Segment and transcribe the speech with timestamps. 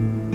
[0.00, 0.29] Amen.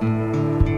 [0.00, 0.77] Música